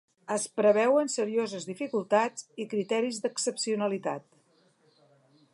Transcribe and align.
Es 0.35 0.45
preveuen 0.59 1.11
serioses 1.15 1.67
dificultats’ 1.73 2.47
i 2.65 2.69
‘criteris 2.73 3.23
d’excepcionalitat’ 3.27 4.29